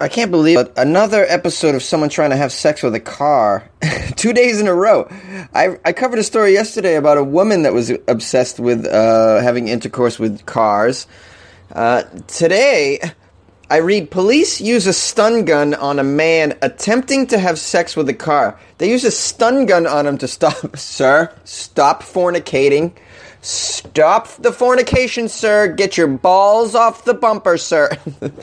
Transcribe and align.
I 0.00 0.08
can't 0.08 0.30
believe 0.30 0.58
it. 0.58 0.72
Another 0.78 1.26
episode 1.28 1.74
of 1.74 1.82
someone 1.82 2.08
trying 2.08 2.30
to 2.30 2.36
have 2.36 2.52
sex 2.52 2.82
with 2.82 2.94
a 2.94 3.00
car. 3.00 3.70
Two 4.16 4.32
days 4.32 4.58
in 4.58 4.66
a 4.66 4.74
row. 4.74 5.06
I, 5.54 5.78
I 5.84 5.92
covered 5.92 6.18
a 6.18 6.22
story 6.22 6.54
yesterday 6.54 6.96
about 6.96 7.18
a 7.18 7.24
woman 7.24 7.64
that 7.64 7.74
was 7.74 7.90
obsessed 8.08 8.58
with 8.58 8.86
uh, 8.86 9.42
having 9.42 9.68
intercourse 9.68 10.18
with 10.18 10.46
cars. 10.46 11.06
Uh, 11.70 12.04
today, 12.28 12.98
I 13.68 13.76
read 13.76 14.10
police 14.10 14.58
use 14.58 14.86
a 14.86 14.92
stun 14.94 15.44
gun 15.44 15.74
on 15.74 15.98
a 15.98 16.04
man 16.04 16.56
attempting 16.62 17.26
to 17.28 17.38
have 17.38 17.58
sex 17.58 17.94
with 17.94 18.08
a 18.08 18.14
car. 18.14 18.58
They 18.78 18.90
use 18.90 19.04
a 19.04 19.10
stun 19.10 19.66
gun 19.66 19.86
on 19.86 20.06
him 20.06 20.16
to 20.18 20.28
stop. 20.28 20.76
Sir, 20.78 21.30
stop 21.44 22.02
fornicating. 22.02 22.92
Stop 23.42 24.28
the 24.36 24.52
fornication, 24.52 25.26
sir. 25.28 25.68
Get 25.68 25.96
your 25.96 26.08
balls 26.08 26.74
off 26.74 27.04
the 27.04 27.14
bumper, 27.14 27.56
sir. 27.56 27.88
this 28.20 28.42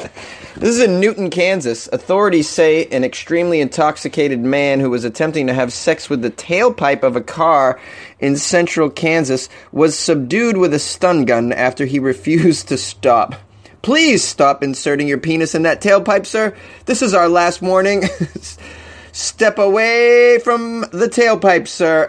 is 0.56 0.80
in 0.80 1.00
Newton, 1.00 1.30
Kansas. 1.30 1.88
Authorities 1.94 2.50
say 2.50 2.88
an 2.88 3.04
extremely 3.04 3.62
intoxicated 3.62 4.40
man 4.40 4.80
who 4.80 4.90
was 4.90 5.04
attempting 5.04 5.46
to 5.48 5.54
have 5.54 5.72
sex 5.72 6.10
with 6.10 6.24
the 6.24 6.32
tailpipe 6.32 7.04
of 7.04 7.16
a 7.16 7.22
car 7.22 7.80
in 8.20 8.38
central 8.38 8.90
Kansas 8.90 9.50
was 9.72 9.98
subdued 9.98 10.58
with 10.58 10.74
a 10.74 10.80
stun 10.80 11.26
gun 11.26 11.54
after 11.54 11.86
he 11.86 12.00
refused 12.00 12.68
to 12.70 12.78
stop. 12.78 13.36
Please 13.84 14.24
stop 14.24 14.64
inserting 14.64 15.08
your 15.08 15.20
penis 15.20 15.54
in 15.54 15.62
that 15.62 15.80
tailpipe, 15.80 16.26
sir. 16.26 16.58
This 16.86 17.04
is 17.04 17.14
our 17.14 17.30
last 17.30 17.62
warning. 17.62 18.04
Step 19.12 19.60
away 19.60 20.40
from 20.44 20.82
the 20.92 21.08
tailpipe, 21.08 21.68
sir. 21.68 22.08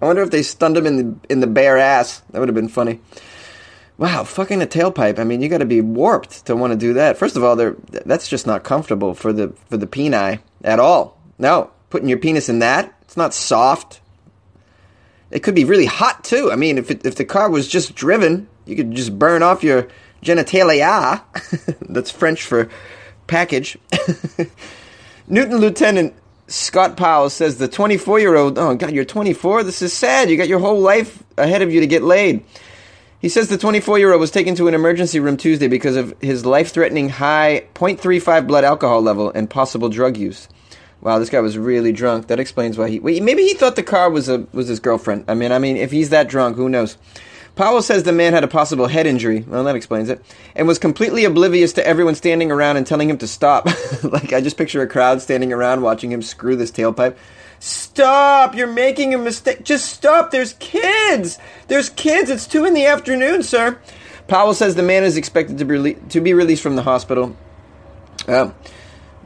I 0.00 0.06
wonder 0.06 0.22
if 0.22 0.30
they 0.30 0.42
stunned 0.42 0.76
him 0.76 0.86
in 0.86 0.96
the 0.96 1.16
in 1.28 1.40
the 1.40 1.46
bare 1.46 1.78
ass. 1.78 2.22
That 2.30 2.40
would 2.40 2.48
have 2.48 2.54
been 2.54 2.68
funny. 2.68 3.00
Wow, 3.98 4.24
fucking 4.24 4.62
a 4.62 4.66
tailpipe. 4.66 5.18
I 5.18 5.24
mean, 5.24 5.42
you 5.42 5.48
got 5.50 5.58
to 5.58 5.66
be 5.66 5.82
warped 5.82 6.46
to 6.46 6.56
want 6.56 6.72
to 6.72 6.78
do 6.78 6.94
that. 6.94 7.18
First 7.18 7.36
of 7.36 7.44
all, 7.44 7.54
that's 7.56 8.28
just 8.28 8.46
not 8.46 8.64
comfortable 8.64 9.14
for 9.14 9.32
the 9.32 9.52
for 9.68 9.76
the 9.76 9.86
peni 9.86 10.40
at 10.64 10.80
all. 10.80 11.18
No, 11.38 11.70
putting 11.90 12.08
your 12.08 12.18
penis 12.18 12.48
in 12.48 12.60
that, 12.60 12.94
it's 13.02 13.16
not 13.16 13.34
soft. 13.34 14.00
It 15.30 15.42
could 15.42 15.54
be 15.54 15.64
really 15.64 15.86
hot 15.86 16.24
too. 16.24 16.50
I 16.50 16.56
mean, 16.56 16.78
if 16.78 16.90
it, 16.90 17.04
if 17.04 17.16
the 17.16 17.24
car 17.24 17.50
was 17.50 17.68
just 17.68 17.94
driven, 17.94 18.48
you 18.64 18.74
could 18.74 18.92
just 18.92 19.18
burn 19.18 19.42
off 19.42 19.62
your 19.62 19.88
genitalia. 20.22 21.22
that's 21.88 22.10
French 22.10 22.42
for 22.42 22.68
package. 23.26 23.78
Newton 25.28 25.58
Lieutenant 25.58 26.14
Scott 26.50 26.96
Powell 26.96 27.30
says 27.30 27.58
the 27.58 27.68
24 27.68 28.18
year 28.18 28.34
old, 28.34 28.58
oh 28.58 28.74
God, 28.74 28.90
you're 28.92 29.04
24? 29.04 29.62
This 29.62 29.82
is 29.82 29.92
sad. 29.92 30.28
You 30.28 30.36
got 30.36 30.48
your 30.48 30.58
whole 30.58 30.80
life 30.80 31.22
ahead 31.38 31.62
of 31.62 31.72
you 31.72 31.78
to 31.78 31.86
get 31.86 32.02
laid. 32.02 32.44
He 33.20 33.28
says 33.28 33.48
the 33.48 33.56
24 33.56 34.00
year 34.00 34.12
old 34.12 34.20
was 34.20 34.32
taken 34.32 34.56
to 34.56 34.66
an 34.66 34.74
emergency 34.74 35.20
room 35.20 35.36
Tuesday 35.36 35.68
because 35.68 35.94
of 35.94 36.12
his 36.20 36.44
life 36.44 36.72
threatening 36.72 37.08
high 37.08 37.66
0.35 37.74 38.48
blood 38.48 38.64
alcohol 38.64 39.00
level 39.00 39.30
and 39.30 39.48
possible 39.48 39.88
drug 39.88 40.16
use. 40.16 40.48
Wow, 41.00 41.20
this 41.20 41.30
guy 41.30 41.38
was 41.38 41.56
really 41.56 41.92
drunk. 41.92 42.26
That 42.26 42.40
explains 42.40 42.76
why 42.76 42.90
he. 42.90 42.98
Wait, 42.98 43.22
maybe 43.22 43.42
he 43.42 43.54
thought 43.54 43.76
the 43.76 43.82
car 43.84 44.10
was 44.10 44.28
a 44.28 44.46
was 44.52 44.66
his 44.66 44.80
girlfriend. 44.80 45.26
I 45.28 45.34
mean, 45.34 45.52
I 45.52 45.58
mean, 45.58 45.76
if 45.76 45.92
he's 45.92 46.10
that 46.10 46.28
drunk, 46.28 46.56
who 46.56 46.68
knows? 46.68 46.98
Powell 47.56 47.82
says 47.82 48.04
the 48.04 48.12
man 48.12 48.32
had 48.32 48.44
a 48.44 48.48
possible 48.48 48.86
head 48.86 49.06
injury. 49.06 49.44
Well, 49.46 49.64
that 49.64 49.76
explains 49.76 50.08
it. 50.08 50.22
And 50.54 50.66
was 50.66 50.78
completely 50.78 51.24
oblivious 51.24 51.72
to 51.74 51.86
everyone 51.86 52.14
standing 52.14 52.50
around 52.50 52.76
and 52.76 52.86
telling 52.86 53.10
him 53.10 53.18
to 53.18 53.26
stop. 53.26 53.66
like, 54.02 54.32
I 54.32 54.40
just 54.40 54.56
picture 54.56 54.82
a 54.82 54.86
crowd 54.86 55.20
standing 55.20 55.52
around 55.52 55.82
watching 55.82 56.10
him 56.12 56.22
screw 56.22 56.56
this 56.56 56.70
tailpipe. 56.70 57.16
Stop! 57.58 58.54
You're 58.54 58.66
making 58.66 59.12
a 59.14 59.18
mistake. 59.18 59.64
Just 59.64 59.92
stop. 59.92 60.30
There's 60.30 60.54
kids. 60.54 61.38
There's 61.68 61.90
kids. 61.90 62.30
It's 62.30 62.46
two 62.46 62.64
in 62.64 62.72
the 62.72 62.86
afternoon, 62.86 63.42
sir. 63.42 63.78
Powell 64.28 64.54
says 64.54 64.74
the 64.74 64.82
man 64.82 65.04
is 65.04 65.16
expected 65.16 65.58
to 65.58 65.64
be, 65.64 65.74
rele- 65.74 66.08
to 66.10 66.20
be 66.20 66.32
released 66.32 66.62
from 66.62 66.76
the 66.76 66.82
hospital. 66.82 67.36
Uh, 68.26 68.52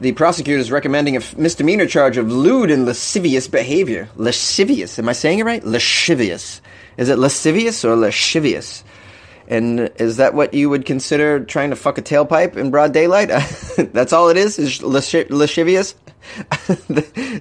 the 0.01 0.11
prosecutor 0.11 0.59
is 0.59 0.71
recommending 0.71 1.15
a 1.15 1.21
misdemeanor 1.37 1.85
charge 1.85 2.17
of 2.17 2.29
lewd 2.29 2.69
and 2.69 2.85
lascivious 2.85 3.47
behavior. 3.47 4.09
Lascivious. 4.17 4.99
Am 4.99 5.07
I 5.07 5.13
saying 5.13 5.39
it 5.39 5.45
right? 5.45 5.63
Lascivious. 5.63 6.59
Is 6.97 7.09
it 7.09 7.17
lascivious 7.17 7.83
or 7.83 7.95
lascivious? 7.95 8.83
And 9.47 9.91
is 9.97 10.17
that 10.17 10.33
what 10.33 10.53
you 10.53 10.69
would 10.69 10.85
consider 10.85 11.43
trying 11.43 11.69
to 11.69 11.75
fuck 11.75 11.97
a 11.97 12.01
tailpipe 12.01 12.57
in 12.57 12.71
broad 12.71 12.93
daylight? 12.93 13.27
That's 13.77 14.11
all 14.11 14.29
it 14.29 14.37
is? 14.37 14.57
Is 14.57 14.81
lascivious? 14.81 15.95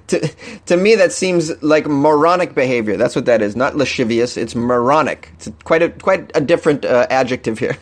to, 0.06 0.30
to 0.66 0.76
me, 0.76 0.94
that 0.96 1.12
seems 1.12 1.62
like 1.62 1.86
moronic 1.86 2.54
behavior. 2.54 2.96
That's 2.96 3.16
what 3.16 3.24
that 3.26 3.40
is. 3.40 3.56
Not 3.56 3.76
lascivious. 3.76 4.36
It's 4.36 4.54
moronic. 4.54 5.30
It's 5.34 5.50
quite 5.64 5.82
a 5.82 5.88
quite 5.88 6.30
a 6.34 6.40
different 6.40 6.84
uh, 6.84 7.06
adjective 7.08 7.58
here. 7.58 7.78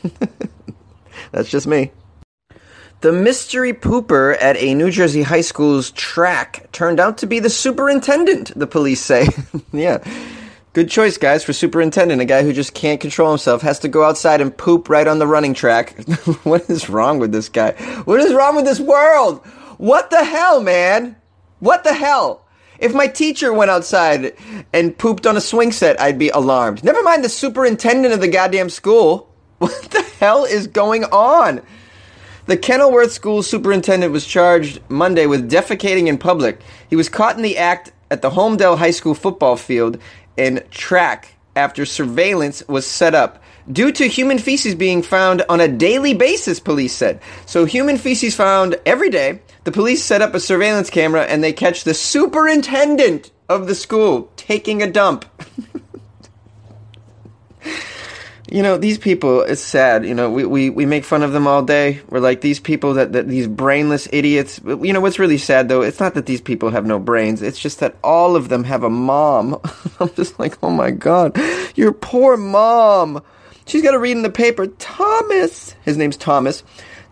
That's 1.33 1.51
just 1.51 1.67
me. 1.67 1.91
The 3.01 3.13
mystery 3.13 3.73
pooper 3.73 4.41
at 4.41 4.57
a 4.59 4.75
New 4.75 4.93
Jersey 4.93 5.23
high 5.23 5.41
school's 5.41 5.91
track 5.91 6.71
turned 6.71 7.01
out 7.01 7.19
to 7.19 7.27
be 7.27 7.41
the 7.41 7.51
superintendent. 7.51 8.57
The 8.57 8.69
police 8.69 9.01
say, 9.01 9.29
"Yeah." 9.73 9.99
Good 10.75 10.89
choice, 10.89 11.19
guys, 11.19 11.45
for 11.45 11.53
superintendent. 11.53 12.23
A 12.23 12.25
guy 12.25 12.43
who 12.43 12.53
just 12.55 12.73
can't 12.73 12.99
control 12.99 13.29
himself 13.29 13.61
has 13.61 13.79
to 13.81 13.89
go 13.89 14.05
outside 14.05 14.41
and 14.41 14.57
poop 14.57 14.89
right 14.89 15.07
on 15.07 15.19
the 15.19 15.27
running 15.27 15.53
track. 15.53 15.99
what 16.45 16.71
is 16.71 16.89
wrong 16.89 17.19
with 17.19 17.31
this 17.31 17.51
guy? 17.51 17.73
What 18.05 18.21
is 18.21 18.33
wrong 18.33 18.57
with 18.57 18.65
this 18.65 18.81
world? 18.81 19.45
What 19.77 20.09
the 20.09 20.25
hell, 20.25 20.63
man? 20.63 21.17
What 21.59 21.85
the 21.85 21.93
hell? 21.93 22.47
If 22.79 22.95
my 22.95 23.07
teacher 23.07 23.53
went 23.53 23.71
outside 23.71 24.35
and 24.73 24.97
pooped 24.97 25.27
on 25.27 25.37
a 25.37 25.43
swing 25.43 25.73
set, 25.73 26.01
I'd 26.01 26.19
be 26.19 26.31
alarmed. 26.31 26.83
Never 26.83 27.03
mind 27.03 27.23
the 27.23 27.29
superintendent 27.29 28.15
of 28.15 28.21
the 28.21 28.29
goddamn 28.29 28.71
school. 28.71 29.29
What 29.59 29.91
the 29.91 30.03
hell 30.19 30.45
is 30.45 30.67
going 30.67 31.05
on? 31.05 31.61
The 32.47 32.57
Kenilworth 32.57 33.13
School 33.13 33.45
superintendent 33.45 34.13
was 34.13 34.27
charged 34.27 34.81
Monday 34.89 35.27
with 35.27 35.49
defecating 35.49 36.09
in 36.09 36.19
public. 36.19 36.61
He 36.91 36.97
was 36.97 37.09
caught 37.09 37.37
in 37.37 37.43
the 37.43 37.59
act 37.59 37.93
at 38.11 38.21
the 38.21 38.31
Holmdel 38.31 38.77
High 38.77 38.91
School 38.91 39.15
football 39.15 39.57
field 39.57 39.99
and 40.37 40.63
track 40.71 41.35
after 41.55 41.85
surveillance 41.85 42.63
was 42.69 42.87
set 42.87 43.15
up 43.15 43.43
due 43.71 43.93
to 43.93 44.09
human 44.09 44.39
feces 44.39 44.75
being 44.75 45.03
found 45.03 45.43
on 45.49 45.61
a 45.61 45.69
daily 45.69 46.15
basis, 46.15 46.59
police 46.59 46.95
said. 46.95 47.21
So, 47.47 47.65
human 47.65 47.99
feces 47.99 48.35
found 48.35 48.77
every 48.87 49.11
day. 49.11 49.41
The 49.65 49.73
police 49.73 50.05
set 50.05 50.23
up 50.23 50.35
a 50.35 50.41
surveillance 50.41 50.91
camera 50.91 51.23
and 51.23 51.45
they 51.45 51.53
catch 51.53 51.85
the 51.85 51.95
superintendent 51.95 53.31
of 53.49 53.67
the 53.67 53.75
school 53.75 54.31
taking 54.37 54.83
a 54.83 54.91
dump. 54.91 55.25
You 58.53 58.63
know 58.63 58.77
these 58.77 58.99
people 58.99 59.41
it's 59.41 59.63
sad 59.63 60.05
you 60.05 60.15
know 60.15 60.31
we, 60.31 60.45
we, 60.45 60.69
we 60.69 60.85
make 60.85 61.05
fun 61.05 61.23
of 61.23 61.33
them 61.33 61.47
all 61.47 61.63
day. 61.63 62.01
We're 62.11 62.21
like 62.21 62.43
these 62.43 62.61
people 62.61 62.95
that, 62.95 63.13
that 63.13 63.27
these 63.27 63.49
brainless 63.49 64.09
idiots. 64.13 64.61
You 64.65 64.93
know 64.93 65.01
what's 65.01 65.19
really 65.19 65.39
sad 65.39 65.69
though 65.69 65.81
it's 65.81 65.99
not 65.99 66.15
that 66.15 66.27
these 66.27 66.43
people 66.43 66.71
have 66.71 66.85
no 66.85 66.99
brains. 66.99 67.41
It's 67.41 67.59
just 67.59 67.81
that 67.81 67.97
all 68.05 68.37
of 68.37 68.51
them 68.51 68.65
have 68.65 68.83
a 68.83 68.91
mom. 68.91 69.59
I'm 70.01 70.13
just 70.15 70.39
like 70.39 70.63
oh 70.63 70.71
my 70.71 70.91
god. 70.91 71.39
Your 71.75 71.93
poor 71.93 72.37
mom. 72.37 73.23
She's 73.65 73.83
got 73.83 73.93
to 73.93 73.99
read 73.99 74.17
in 74.17 74.23
the 74.23 74.31
paper. 74.31 74.67
Thomas. 74.67 75.75
His 75.85 75.97
name's 75.97 76.17
thomas. 76.19 76.63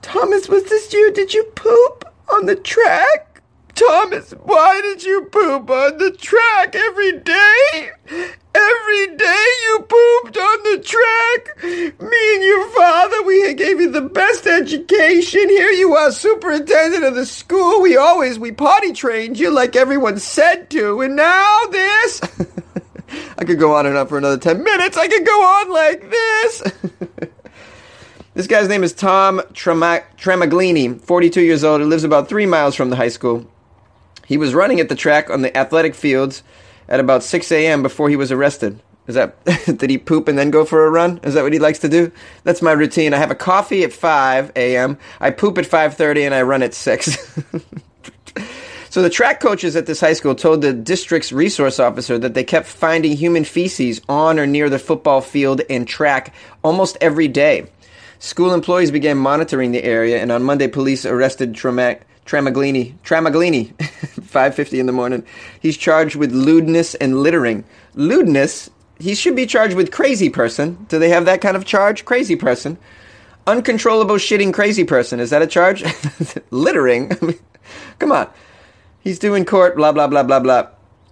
Thomas 0.03 0.49
was 0.49 0.65
this 0.65 0.93
you? 0.93 1.13
Did 1.13 1.33
you 1.33 1.45
poop 1.55 2.05
on 2.29 2.47
the 2.47 2.57
track 2.57 3.30
Thomas, 3.81 4.33
why 4.33 4.79
did 4.83 5.03
you 5.05 5.23
poop 5.23 5.71
on 5.71 5.97
the 5.97 6.11
track 6.11 6.75
every 6.77 7.13
day? 7.13 7.91
Every 8.11 9.17
day 9.17 9.47
you 9.63 9.79
pooped 9.79 10.37
on 10.37 10.63
the 10.65 10.83
track. 10.85 11.63
Me 11.63 12.35
and 12.35 12.45
your 12.45 12.69
father, 12.73 13.23
we 13.23 13.55
gave 13.55 13.81
you 13.81 13.91
the 13.91 14.03
best 14.03 14.47
education. 14.47 15.49
Here 15.49 15.71
you 15.71 15.97
are, 15.97 16.13
superintendent 16.13 17.05
of 17.05 17.15
the 17.15 17.25
school. 17.25 17.81
We 17.81 17.97
always, 17.97 18.39
we 18.39 18.53
potty 18.53 18.93
trained 18.93 19.39
you 19.39 19.51
like 19.51 19.75
everyone 19.77 20.19
said 20.19 20.69
to. 20.71 21.01
And 21.01 21.17
now 21.17 21.65
this. 21.71 22.21
I 23.39 23.45
could 23.45 23.59
go 23.59 23.75
on 23.75 23.87
and 23.87 23.97
on 23.97 24.09
for 24.09 24.19
another 24.19 24.37
10 24.37 24.63
minutes. 24.63 24.99
I 24.99 25.09
could 25.09 25.25
go 25.25 25.43
on 25.43 25.73
like 25.73 26.11
this. 26.11 26.63
this 28.35 28.47
guy's 28.47 28.69
name 28.69 28.85
is 28.85 28.93
Tom 28.93 29.41
Tramaglini, 29.55 31.01
42 31.01 31.41
years 31.41 31.65
old. 31.65 31.81
He 31.81 31.87
lives 31.87 32.05
about 32.05 32.29
three 32.29 32.45
miles 32.45 32.75
from 32.75 32.91
the 32.91 32.97
high 32.97 33.09
school. 33.09 33.51
He 34.31 34.37
was 34.37 34.55
running 34.55 34.79
at 34.79 34.89
the 34.89 34.95
track 34.95 35.29
on 35.29 35.43
the 35.43 35.55
athletic 35.59 35.93
fields 35.93 36.45
at 36.89 37.01
about 37.01 37.25
6 37.25 37.51
a.m. 37.51 37.83
before 37.83 38.09
he 38.09 38.15
was 38.15 38.31
arrested. 38.31 38.81
Is 39.09 39.17
that 39.17 39.45
did 39.77 39.91
he 39.91 39.99
poop 39.99 40.29
and 40.29 40.39
then 40.39 40.53
go 40.53 40.65
for 40.65 40.87
a 40.87 40.91
run? 40.91 41.19
Is 41.25 41.35
that 41.35 41.43
what 41.43 41.53
he 41.53 41.59
likes 41.59 41.81
to 41.81 41.89
do? 41.89 42.13
That's 42.45 42.63
my 42.63 42.71
routine. 42.71 43.13
I 43.13 43.17
have 43.17 43.33
a 43.33 43.35
coffee 43.35 43.83
at 43.83 43.93
5 43.93 44.53
a.m. 44.55 44.99
I 45.19 45.31
poop 45.31 45.59
at 45.59 45.65
5:30 45.65 46.27
and 46.27 46.33
I 46.33 46.43
run 46.43 46.63
at 46.63 46.75
6. 46.75 47.43
so 48.91 49.03
the 49.03 49.11
track 49.11 49.41
coaches 49.41 49.75
at 49.75 49.87
this 49.87 49.99
high 49.99 50.13
school 50.13 50.37
told 50.37 50.63
the 50.63 50.73
district's 50.73 51.33
resource 51.33 51.81
officer 51.81 52.17
that 52.17 52.35
they 52.35 52.45
kept 52.45 52.69
finding 52.69 53.17
human 53.17 53.43
feces 53.43 54.01
on 54.09 54.39
or 54.39 54.47
near 54.47 54.71
the 54.71 54.79
football 54.79 55.23
field 55.23 55.63
and 55.69 55.89
track 55.89 56.33
almost 56.63 56.97
every 57.01 57.27
day. 57.27 57.67
School 58.21 58.55
employees 58.55 58.93
began 58.93 59.17
monitoring 59.17 59.73
the 59.73 59.83
area, 59.83 60.23
and 60.23 60.31
on 60.31 60.45
Monday, 60.45 60.69
police 60.69 61.05
arrested 61.05 61.55
Tramaglini, 62.31 62.93
Tramaglini, 63.03 63.73
5:50 64.31 64.79
in 64.79 64.87
the 64.87 64.93
morning. 64.93 65.25
He's 65.61 65.77
charged 65.77 66.17
with 66.17 66.33
lewdness 66.33 66.95
and 66.95 67.23
littering. 67.23 67.65
Lewdness, 67.95 68.71
he 68.99 69.15
should 69.15 69.35
be 69.35 69.47
charged 69.47 69.75
with 69.75 69.91
crazy 69.91 70.31
person. 70.31 70.87
Do 70.89 70.99
they 70.99 71.09
have 71.09 71.25
that 71.25 71.41
kind 71.41 71.57
of 71.57 71.65
charge? 71.65 72.05
Crazy 72.05 72.37
person. 72.37 72.79
Uncontrollable 73.47 74.17
shitting 74.17 74.53
crazy 74.53 74.85
person. 74.85 75.19
Is 75.19 75.31
that 75.31 75.43
a 75.43 75.47
charge? 75.47 75.83
Littering? 76.51 77.11
Come 77.99 78.13
on. 78.13 78.29
He's 79.01 79.19
doing 79.19 79.45
court, 79.45 79.77
blah, 79.77 79.93
blah, 79.93 80.07
blah, 80.07 80.23
blah, 80.23 80.41
blah. 80.41 80.69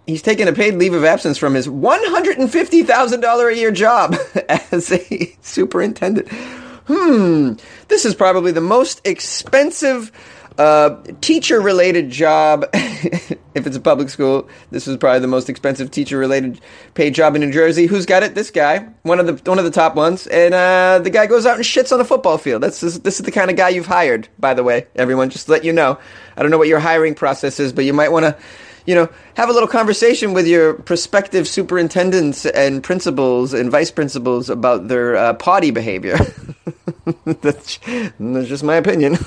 He's 0.06 0.22
taken 0.22 0.48
a 0.48 0.52
paid 0.52 0.74
leave 0.74 0.94
of 0.94 1.04
absence 1.04 1.36
from 1.36 1.54
his 1.54 1.68
$150,000 1.68 3.52
a 3.52 3.56
year 3.56 3.70
job 3.70 4.16
as 4.48 4.92
a 4.92 5.36
superintendent. 5.42 6.28
Hmm, 6.86 7.54
this 7.88 8.06
is 8.06 8.14
probably 8.14 8.52
the 8.52 8.62
most 8.62 9.06
expensive 9.06 10.10
uh, 10.58 11.00
teacher 11.20 11.60
related 11.60 12.10
job. 12.10 12.66
if 12.74 13.66
it's 13.66 13.76
a 13.76 13.80
public 13.80 14.08
school, 14.10 14.48
this 14.70 14.88
is 14.88 14.96
probably 14.96 15.20
the 15.20 15.28
most 15.28 15.48
expensive 15.48 15.90
teacher 15.90 16.18
related 16.18 16.60
paid 16.94 17.14
job 17.14 17.34
in 17.36 17.40
New 17.40 17.52
Jersey. 17.52 17.86
Who's 17.86 18.06
got 18.06 18.22
it? 18.22 18.34
This 18.34 18.50
guy, 18.50 18.88
one 19.02 19.20
of 19.20 19.26
the 19.26 19.50
one 19.50 19.58
of 19.58 19.64
the 19.64 19.70
top 19.70 19.94
ones. 19.94 20.26
And 20.26 20.52
uh, 20.52 21.00
the 21.02 21.10
guy 21.10 21.26
goes 21.26 21.46
out 21.46 21.56
and 21.56 21.64
shits 21.64 21.92
on 21.92 22.00
a 22.00 22.04
football 22.04 22.38
field. 22.38 22.62
That's 22.62 22.80
this, 22.80 22.98
this 22.98 23.20
is 23.20 23.24
the 23.24 23.32
kind 23.32 23.50
of 23.50 23.56
guy 23.56 23.70
you've 23.70 23.86
hired, 23.86 24.28
by 24.38 24.54
the 24.54 24.64
way. 24.64 24.86
Everyone, 24.96 25.30
just 25.30 25.48
let 25.48 25.64
you 25.64 25.72
know. 25.72 25.98
I 26.36 26.42
don't 26.42 26.50
know 26.50 26.58
what 26.58 26.68
your 26.68 26.80
hiring 26.80 27.14
process 27.14 27.60
is, 27.60 27.72
but 27.72 27.84
you 27.84 27.92
might 27.92 28.12
want 28.12 28.24
to 28.24 28.36
you 28.88 28.94
know, 28.94 29.10
have 29.34 29.50
a 29.50 29.52
little 29.52 29.68
conversation 29.68 30.32
with 30.32 30.46
your 30.46 30.72
prospective 30.72 31.46
superintendents 31.46 32.46
and 32.46 32.82
principals 32.82 33.52
and 33.52 33.70
vice 33.70 33.90
principals 33.90 34.48
about 34.48 34.88
their 34.88 35.14
uh, 35.14 35.34
potty 35.34 35.70
behavior. 35.70 36.16
that's, 37.26 37.78
that's 38.18 38.48
just 38.48 38.64
my 38.64 38.76
opinion. 38.76 39.18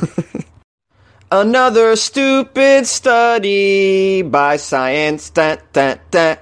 Another 1.34 1.96
stupid 1.96 2.86
study 2.86 4.22
by 4.22 4.58
science. 4.58 5.30
Da, 5.30 5.56
da, 5.72 5.96
da. 6.12 6.36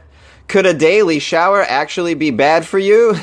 Could 0.47 0.65
a 0.65 0.73
daily 0.73 1.19
shower 1.19 1.61
actually 1.61 2.15
be 2.15 2.31
bad 2.31 2.65
for 2.65 2.79
you? 2.79 3.15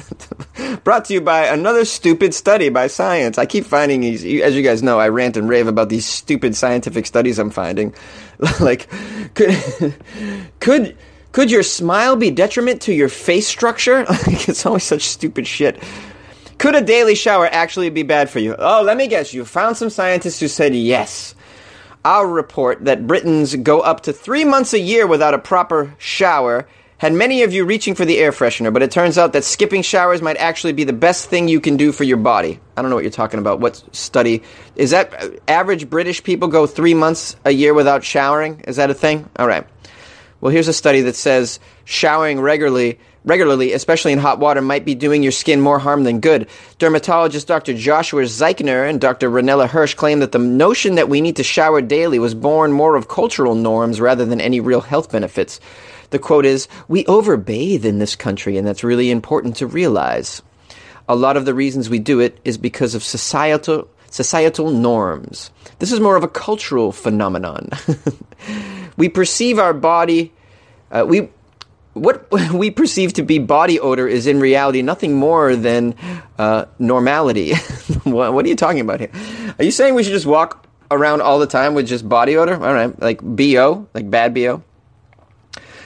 Brought 0.84 1.04
to 1.06 1.12
you 1.12 1.20
by 1.20 1.48
another 1.48 1.84
stupid 1.84 2.32
study 2.32 2.70
by 2.70 2.86
science. 2.86 3.36
I 3.36 3.44
keep 3.44 3.66
finding 3.66 4.00
these, 4.00 4.24
as 4.40 4.54
you 4.56 4.62
guys 4.62 4.82
know, 4.82 4.98
I 4.98 5.10
rant 5.10 5.36
and 5.36 5.50
rave 5.50 5.66
about 5.66 5.90
these 5.90 6.06
stupid 6.06 6.56
scientific 6.56 7.04
studies 7.04 7.38
I'm 7.38 7.50
finding. 7.50 7.94
like, 8.60 8.88
could, 9.34 9.94
could, 10.60 10.96
could 11.32 11.50
your 11.50 11.62
smile 11.62 12.16
be 12.16 12.30
detriment 12.30 12.80
to 12.82 12.94
your 12.94 13.10
face 13.10 13.46
structure? 13.46 14.06
it's 14.08 14.64
always 14.64 14.84
such 14.84 15.02
stupid 15.02 15.46
shit. 15.46 15.78
Could 16.58 16.74
a 16.74 16.80
daily 16.80 17.14
shower 17.14 17.46
actually 17.46 17.90
be 17.90 18.02
bad 18.02 18.30
for 18.30 18.38
you? 18.38 18.54
Oh, 18.58 18.82
let 18.82 18.96
me 18.96 19.08
guess. 19.08 19.34
You 19.34 19.44
found 19.44 19.76
some 19.76 19.90
scientists 19.90 20.40
who 20.40 20.48
said 20.48 20.74
yes. 20.74 21.34
Our 22.04 22.26
report 22.26 22.84
that 22.84 23.06
Britons 23.06 23.54
go 23.56 23.80
up 23.80 24.02
to 24.04 24.12
three 24.12 24.44
months 24.44 24.72
a 24.72 24.78
year 24.78 25.06
without 25.06 25.34
a 25.34 25.38
proper 25.38 25.94
shower 25.98 26.66
had 26.98 27.12
many 27.12 27.42
of 27.42 27.52
you 27.52 27.64
reaching 27.64 27.94
for 27.94 28.06
the 28.06 28.18
air 28.18 28.32
freshener, 28.32 28.72
but 28.72 28.82
it 28.82 28.90
turns 28.90 29.18
out 29.18 29.34
that 29.34 29.44
skipping 29.44 29.82
showers 29.82 30.22
might 30.22 30.38
actually 30.38 30.72
be 30.72 30.84
the 30.84 30.94
best 30.94 31.28
thing 31.28 31.46
you 31.46 31.60
can 31.60 31.76
do 31.76 31.92
for 31.92 32.04
your 32.04 32.16
body. 32.16 32.58
I 32.76 32.80
don't 32.80 32.90
know 32.90 32.96
what 32.96 33.04
you're 33.04 33.10
talking 33.10 33.38
about. 33.38 33.60
What 33.60 33.82
study? 33.94 34.42
Is 34.76 34.92
that 34.92 35.12
uh, 35.22 35.30
average 35.46 35.90
British 35.90 36.22
people 36.22 36.48
go 36.48 36.66
three 36.66 36.94
months 36.94 37.36
a 37.44 37.50
year 37.50 37.74
without 37.74 38.02
showering? 38.02 38.60
Is 38.66 38.76
that 38.76 38.88
a 38.88 38.94
thing? 38.94 39.28
All 39.38 39.46
right. 39.46 39.66
Well, 40.40 40.52
here's 40.52 40.68
a 40.68 40.72
study 40.72 41.02
that 41.02 41.16
says 41.16 41.60
showering 41.84 42.40
regularly 42.40 42.98
regularly, 43.26 43.72
especially 43.72 44.12
in 44.12 44.18
hot 44.18 44.38
water, 44.38 44.62
might 44.62 44.86
be 44.86 44.94
doing 44.94 45.22
your 45.22 45.32
skin 45.32 45.60
more 45.60 45.78
harm 45.78 46.04
than 46.04 46.20
good. 46.20 46.48
Dermatologist 46.78 47.46
Dr. 47.46 47.74
Joshua 47.74 48.22
Zeichner 48.22 48.88
and 48.88 49.00
Dr. 49.00 49.28
Ranella 49.28 49.68
Hirsch 49.68 49.94
claim 49.94 50.20
that 50.20 50.32
the 50.32 50.38
notion 50.38 50.94
that 50.94 51.10
we 51.10 51.20
need 51.20 51.36
to 51.36 51.42
shower 51.42 51.82
daily 51.82 52.18
was 52.18 52.34
born 52.34 52.72
more 52.72 52.96
of 52.96 53.08
cultural 53.08 53.54
norms 53.54 54.00
rather 54.00 54.24
than 54.24 54.40
any 54.40 54.60
real 54.60 54.80
health 54.80 55.12
benefits. 55.12 55.60
The 56.10 56.18
quote 56.18 56.46
is, 56.46 56.68
We 56.88 57.04
overbathe 57.04 57.84
in 57.84 57.98
this 57.98 58.16
country, 58.16 58.56
and 58.56 58.66
that's 58.66 58.84
really 58.84 59.10
important 59.10 59.56
to 59.56 59.66
realize. 59.66 60.40
A 61.08 61.16
lot 61.16 61.36
of 61.36 61.44
the 61.44 61.54
reasons 61.54 61.90
we 61.90 61.98
do 61.98 62.20
it 62.20 62.38
is 62.44 62.56
because 62.56 62.94
of 62.94 63.04
societal 63.04 63.88
societal 64.08 64.70
norms. 64.70 65.50
This 65.78 65.92
is 65.92 66.00
more 66.00 66.16
of 66.16 66.22
a 66.22 66.28
cultural 66.28 66.90
phenomenon. 66.90 67.70
we 68.96 69.08
perceive 69.08 69.58
our 69.58 69.74
body 69.74 70.32
uh, 70.90 71.04
we 71.06 71.28
what 71.96 72.30
we 72.52 72.70
perceive 72.70 73.14
to 73.14 73.22
be 73.22 73.38
body 73.38 73.80
odor 73.80 74.06
is 74.06 74.26
in 74.26 74.38
reality 74.38 74.82
nothing 74.82 75.14
more 75.14 75.56
than 75.56 75.94
uh, 76.38 76.66
normality. 76.78 77.54
what, 78.04 78.32
what, 78.32 78.44
are 78.44 78.48
you 78.48 78.56
talking 78.56 78.80
about 78.80 79.00
here? 79.00 79.10
Are 79.58 79.64
you 79.64 79.70
saying 79.70 79.94
we 79.94 80.02
should 80.02 80.12
just 80.12 80.26
walk 80.26 80.66
around 80.90 81.22
all 81.22 81.38
the 81.38 81.46
time 81.46 81.74
with 81.74 81.86
just 81.88 82.08
body 82.08 82.36
odor? 82.36 82.54
All 82.54 82.74
right, 82.74 83.00
like 83.00 83.20
BO, 83.22 83.88
like 83.94 84.10
bad 84.10 84.34
BO. 84.34 84.62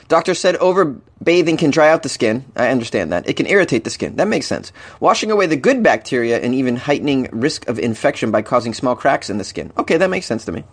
Doctor 0.08 0.34
said 0.34 0.56
over 0.56 0.96
bathing 1.22 1.56
can 1.56 1.70
dry 1.70 1.90
out 1.90 2.02
the 2.02 2.08
skin. 2.08 2.44
I 2.56 2.70
understand 2.70 3.12
that. 3.12 3.28
It 3.28 3.34
can 3.34 3.46
irritate 3.46 3.84
the 3.84 3.90
skin. 3.90 4.16
That 4.16 4.26
makes 4.26 4.46
sense. 4.46 4.72
Washing 4.98 5.30
away 5.30 5.46
the 5.46 5.56
good 5.56 5.84
bacteria 5.84 6.40
and 6.40 6.52
even 6.52 6.74
heightening 6.74 7.28
risk 7.30 7.68
of 7.68 7.78
infection 7.78 8.32
by 8.32 8.42
causing 8.42 8.74
small 8.74 8.96
cracks 8.96 9.30
in 9.30 9.38
the 9.38 9.44
skin. 9.44 9.72
Okay, 9.78 9.98
that 9.98 10.10
makes 10.10 10.26
sense 10.26 10.44
to 10.46 10.52
me. 10.52 10.64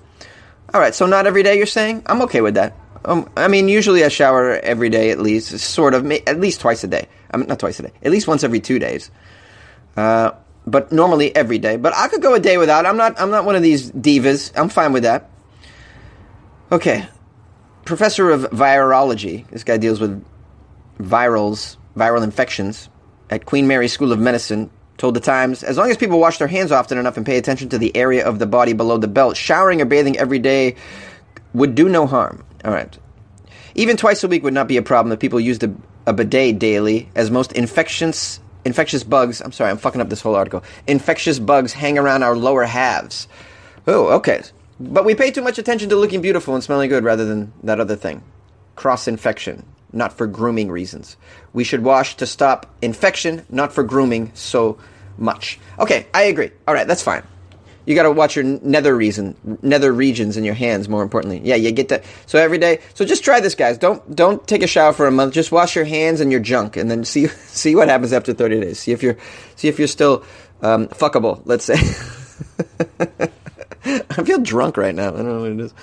All 0.73 0.81
right, 0.81 0.95
so 0.95 1.05
not 1.05 1.27
every 1.27 1.43
day 1.43 1.57
you're 1.57 1.67
saying? 1.67 2.01
I'm 2.07 2.23
okay 2.23 2.41
with 2.41 2.55
that. 2.55 2.75
Um, 3.07 3.29
I 3.37 3.47
mean, 3.47 3.69
usually 3.69 4.03
I 4.03 4.09
shower 4.09 4.59
every 4.59 4.89
day 4.89 5.11
at 5.11 5.19
least, 5.19 5.57
sort 5.59 5.93
of, 5.93 6.11
at 6.11 6.39
least 6.41 6.59
twice 6.59 6.83
a 6.83 6.87
day. 6.87 7.07
I 7.31 7.37
mean, 7.37 7.47
not 7.47 7.57
twice 7.57 7.79
a 7.79 7.83
day, 7.83 7.93
at 8.03 8.11
least 8.11 8.27
once 8.27 8.43
every 8.43 8.59
two 8.59 8.79
days. 8.79 9.09
Uh, 9.95 10.31
but 10.67 10.91
normally 10.91 11.33
every 11.33 11.57
day. 11.57 11.77
But 11.77 11.95
I 11.95 12.09
could 12.09 12.21
go 12.21 12.33
a 12.33 12.39
day 12.39 12.57
without. 12.57 12.85
I'm 12.85 12.97
not. 12.97 13.19
I'm 13.19 13.31
not 13.31 13.45
one 13.45 13.55
of 13.55 13.63
these 13.63 13.89
divas. 13.91 14.51
I'm 14.55 14.67
fine 14.67 14.91
with 14.91 15.03
that. 15.03 15.29
Okay, 16.71 17.07
professor 17.85 18.29
of 18.29 18.41
virology. 18.51 19.49
This 19.49 19.63
guy 19.63 19.77
deals 19.77 20.01
with 20.01 20.23
virals, 20.99 21.77
viral 21.95 22.23
infections 22.23 22.89
at 23.29 23.45
Queen 23.45 23.67
Mary 23.67 23.87
School 23.87 24.11
of 24.11 24.19
Medicine. 24.19 24.69
Told 24.97 25.13
the 25.13 25.19
Times, 25.19 25.61
as 25.61 25.77
long 25.77 25.91
as 25.91 25.95
people 25.97 26.19
wash 26.19 26.39
their 26.39 26.47
hands 26.47 26.71
often 26.71 26.97
enough 26.97 27.17
and 27.17 27.25
pay 27.25 27.37
attention 27.37 27.69
to 27.69 27.77
the 27.77 27.95
area 27.95 28.25
of 28.25 28.39
the 28.39 28.47
body 28.47 28.73
below 28.73 28.97
the 28.97 29.07
belt, 29.07 29.37
showering 29.37 29.79
or 29.79 29.85
bathing 29.85 30.17
every 30.17 30.39
day 30.39 30.75
would 31.53 31.75
do 31.75 31.87
no 31.87 32.07
harm. 32.07 32.43
All 32.67 32.73
right. 32.73 32.97
Even 33.75 33.95
twice 33.95 34.23
a 34.23 34.27
week 34.27 34.43
would 34.43 34.53
not 34.53 34.67
be 34.67 34.77
a 34.77 34.81
problem 34.81 35.13
if 35.13 35.19
people 35.19 35.39
used 35.39 35.63
a, 35.63 35.73
a 36.05 36.13
bidet 36.13 36.59
daily, 36.59 37.09
as 37.15 37.31
most 37.31 37.53
infections 37.53 38.41
infectious 38.65 39.03
bugs. 39.03 39.41
I'm 39.41 39.53
sorry, 39.53 39.71
I'm 39.71 39.77
fucking 39.77 40.01
up 40.01 40.09
this 40.09 40.21
whole 40.21 40.35
article. 40.35 40.63
Infectious 40.87 41.39
bugs 41.39 41.71
hang 41.71 41.97
around 41.97 42.23
our 42.23 42.35
lower 42.35 42.65
halves. 42.65 43.29
Oh, 43.87 44.07
okay. 44.17 44.43
But 44.79 45.05
we 45.05 45.15
pay 45.15 45.31
too 45.31 45.41
much 45.41 45.57
attention 45.57 45.89
to 45.89 45.95
looking 45.95 46.21
beautiful 46.21 46.53
and 46.53 46.63
smelling 46.63 46.89
good 46.89 47.05
rather 47.05 47.23
than 47.23 47.53
that 47.63 47.79
other 47.79 47.95
thing. 47.95 48.23
Cross 48.75 49.07
infection, 49.07 49.65
not 49.93 50.11
for 50.13 50.27
grooming 50.27 50.69
reasons. 50.69 51.15
We 51.53 51.63
should 51.63 51.83
wash 51.83 52.17
to 52.17 52.25
stop 52.25 52.75
infection, 52.81 53.45
not 53.49 53.71
for 53.71 53.83
grooming 53.83 54.31
so 54.35 54.77
much. 55.17 55.59
Okay, 55.79 56.05
I 56.13 56.23
agree. 56.23 56.51
All 56.67 56.73
right, 56.73 56.85
that's 56.87 57.01
fine. 57.01 57.23
You 57.87 57.95
got 57.95 58.03
to 58.03 58.11
watch 58.11 58.35
your 58.35 58.43
nether 58.43 58.93
reason, 58.93 59.59
nether 59.61 59.93
regions 59.93 60.35
in 60.35 60.43
your 60.43 60.55
hands. 60.55 60.89
More 60.89 61.01
importantly, 61.01 61.39
yeah, 61.41 61.55
you 61.55 61.71
get 61.71 61.87
that. 61.87 62.03
So 62.25 62.37
every 62.37 62.57
day, 62.57 62.81
so 62.93 63.05
just 63.05 63.23
try 63.23 63.39
this, 63.39 63.55
guys. 63.55 63.77
Don't 63.77 64.13
don't 64.13 64.45
take 64.45 64.61
a 64.61 64.67
shower 64.67 64.91
for 64.91 65.07
a 65.07 65.11
month. 65.11 65.33
Just 65.33 65.53
wash 65.53 65.73
your 65.73 65.85
hands 65.85 66.19
and 66.19 66.29
your 66.29 66.41
junk, 66.41 66.75
and 66.75 66.91
then 66.91 67.05
see 67.05 67.27
see 67.47 67.77
what 67.77 67.87
happens 67.87 68.11
after 68.11 68.33
thirty 68.33 68.59
days. 68.59 68.77
See 68.77 68.91
if 68.91 69.01
you're 69.01 69.15
see 69.55 69.69
if 69.69 69.79
you're 69.79 69.87
still 69.87 70.25
um, 70.61 70.89
fuckable. 70.89 71.41
Let's 71.45 71.63
say. 71.63 71.75
I 73.85 74.23
feel 74.23 74.41
drunk 74.41 74.75
right 74.75 74.93
now. 74.93 75.07
I 75.07 75.11
don't 75.11 75.25
know 75.25 75.41
what 75.41 75.51
it 75.51 75.59
is. 75.61 75.73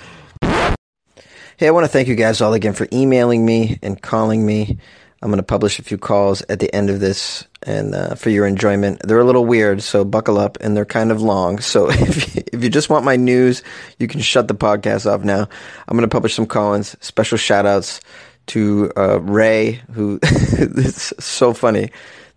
Hey, 1.57 1.67
I 1.67 1.71
want 1.71 1.85
to 1.85 1.91
thank 1.91 2.07
you 2.07 2.13
guys 2.15 2.39
all 2.39 2.53
again 2.53 2.73
for 2.73 2.87
emailing 2.93 3.43
me 3.43 3.79
and 3.81 3.99
calling 3.99 4.45
me. 4.45 4.77
I'm 5.21 5.29
going 5.29 5.37
to 5.37 5.43
publish 5.43 5.79
a 5.79 5.83
few 5.83 5.97
calls 5.97 6.43
at 6.49 6.59
the 6.59 6.73
end 6.73 6.89
of 6.89 6.99
this 6.99 7.45
and 7.63 7.95
uh, 7.95 8.15
for 8.15 8.29
your 8.29 8.45
enjoyment. 8.45 9.01
They're 9.03 9.19
a 9.19 9.23
little 9.25 9.45
weird, 9.45 9.81
so 9.81 10.05
buckle 10.05 10.37
up, 10.37 10.57
and 10.61 10.75
they're 10.75 10.85
kind 10.85 11.11
of 11.11 11.21
long. 11.21 11.59
So 11.59 11.89
if 11.89 12.35
you, 12.35 12.43
if 12.53 12.63
you 12.63 12.69
just 12.69 12.89
want 12.89 13.05
my 13.05 13.15
news, 13.15 13.63
you 13.97 14.07
can 14.07 14.21
shut 14.21 14.47
the 14.47 14.55
podcast 14.55 15.11
off 15.11 15.23
now. 15.23 15.47
I'm 15.87 15.97
going 15.97 16.07
to 16.07 16.13
publish 16.13 16.35
some 16.35 16.45
call-ins. 16.45 16.95
Special 17.01 17.37
shout-outs 17.37 18.01
to 18.47 18.91
uh, 18.95 19.19
Ray, 19.21 19.81
who 19.93 20.19
is 20.23 21.13
so 21.19 21.53
funny. 21.53 21.91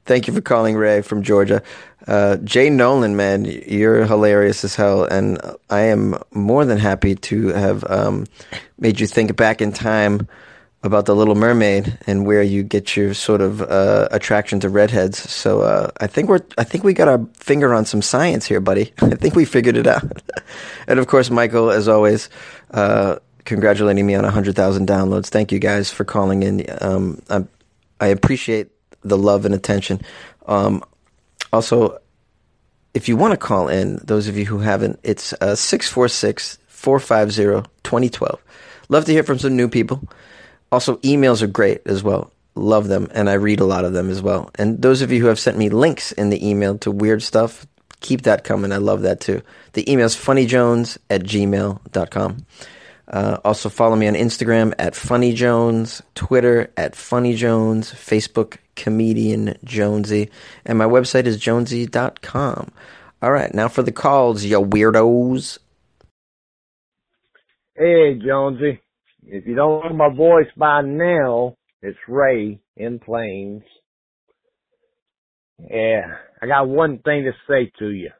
Thank 0.06 0.26
you 0.26 0.32
for 0.32 0.40
calling 0.40 0.75
Ray 0.75 1.02
from 1.02 1.23
Georgia. 1.23 1.62
Uh, 2.06 2.38
Jay 2.38 2.70
Nolan, 2.70 3.16
man, 3.16 3.44
you're 3.44 4.06
hilarious 4.06 4.64
as 4.64 4.75
hell, 4.75 5.04
and 5.04 5.38
I 5.68 5.80
am 5.80 6.16
more 6.32 6.64
than 6.64 6.78
happy 6.78 7.16
to 7.16 7.49
have 7.49 7.85
um, 7.90 8.26
made 8.78 9.00
you 9.00 9.06
think 9.06 9.37
back 9.37 9.61
in 9.61 9.73
time 9.73 10.26
about 10.82 11.06
the 11.06 11.14
Little 11.14 11.35
Mermaid 11.35 11.99
and 12.06 12.25
where 12.25 12.42
you 12.42 12.62
get 12.62 12.97
your 12.97 13.12
sort 13.12 13.40
of 13.40 13.62
uh, 13.62 14.08
attraction 14.12 14.61
to 14.61 14.68
redheads. 14.68 15.18
So 15.18 15.62
uh, 15.62 15.90
I 16.00 16.06
think 16.06 16.28
we're 16.28 16.40
I 16.56 16.64
think 16.64 16.85
we 16.85 16.94
got 16.94 17.08
our 17.08 17.25
finger 17.35 17.75
on 17.75 17.85
some 17.85 18.02
science 18.02 18.47
here, 18.47 18.61
buddy. 18.61 18.92
I 19.02 19.11
think 19.11 19.35
we 19.35 19.44
figured 19.44 19.76
it 19.76 19.87
out. 19.87 20.04
and 20.87 20.99
of 20.99 21.06
course, 21.08 21.30
Michael, 21.30 21.70
as 21.70 21.88
always, 21.88 22.30
uh, 22.70 23.16
congratulating 23.44 24.06
me 24.06 24.14
on 24.14 24.25
hundred 24.25 24.54
thousand 24.54 24.87
downloads. 24.88 25.26
Thank 25.26 25.50
you 25.50 25.58
guys 25.58 25.90
for 25.90 26.04
calling 26.04 26.42
in. 26.42 26.66
Um, 26.80 27.20
I, 27.28 27.44
I, 28.00 28.06
appreciate 28.08 28.70
the 29.02 29.18
love 29.18 29.44
and 29.44 29.54
attention. 29.54 30.00
Um, 30.47 30.85
also, 31.52 31.99
if 32.94 33.08
you 33.08 33.16
want 33.16 33.32
to 33.32 33.37
call 33.37 33.68
in, 33.68 33.97
those 34.04 34.28
of 34.28 34.37
you 34.37 34.44
who 34.44 34.58
haven't, 34.58 35.00
it's 35.02 35.32
uh, 35.40 35.56
646 35.56 36.58
450 36.68 37.68
2012. 37.82 38.40
Love 38.88 39.04
to 39.06 39.12
hear 39.12 39.25
from 39.25 39.38
some 39.38 39.56
new 39.56 39.68
people. 39.68 40.02
Also, 40.71 40.97
emails 40.99 41.43
are 41.43 41.47
great 41.47 41.83
as 41.87 42.03
well. 42.03 42.33
Love 42.55 42.89
them, 42.89 43.09
and 43.15 43.31
I 43.31 43.35
read 43.35 43.61
a 43.61 43.65
lot 43.65 43.85
of 43.85 43.93
them 43.93 44.11
as 44.11 44.21
well. 44.21 44.51
And 44.57 44.83
those 44.83 45.01
of 45.03 45.13
you 45.13 45.21
who 45.21 45.29
have 45.29 45.39
sent 45.39 45.57
me 45.57 45.69
links 45.69 46.13
in 46.13 46.31
the 46.31 46.47
email 46.47 46.77
to 46.79 46.91
weird 46.91 47.23
stuff, 47.23 47.67
Keep 48.01 48.23
that 48.23 48.45
coming. 48.45 48.73
I 48.73 48.77
love 48.77 49.03
that 49.03 49.21
too. 49.21 49.43
The 49.73 49.91
email 49.91 50.07
is 50.07 50.15
funnyjones 50.15 50.99
at 51.11 51.23
gmail.com. 51.23 52.47
Uh, 53.09 53.39
also, 53.45 53.69
follow 53.69 53.97
me 53.97 54.07
on 54.07 54.15
Instagram 54.15 54.75
at 54.79 54.93
funnyjones, 54.93 56.03
Twitter 56.15 56.71
at 56.77 56.93
funnyjones, 56.93 57.93
Facebook 57.95 58.59
comedian 58.77 59.57
Jonesy, 59.65 60.31
and 60.67 60.77
my 60.77 60.85
website 60.85 61.25
is 61.25 61.39
jonesy.com. 61.39 62.71
All 63.23 63.33
right, 63.33 63.53
now 63.55 63.69
for 63.69 63.83
the 63.83 63.93
calls, 63.93 64.45
you 64.45 64.61
weirdos. 64.61 65.59
Hey, 67.75 68.15
Jonesy. 68.15 68.81
If 69.30 69.47
you 69.47 69.54
don't 69.54 69.85
know 69.85 69.92
my 69.92 70.14
voice 70.14 70.49
by 70.56 70.80
now, 70.80 71.54
it's 71.82 71.99
Ray 72.08 72.61
in 72.78 72.99
Plains. 72.99 73.62
Yeah, 75.58 76.16
I 76.40 76.47
got 76.47 76.66
one 76.66 77.00
thing 77.00 77.25
to 77.25 77.32
say 77.47 77.70
to 77.78 77.90
you. 77.90 78.11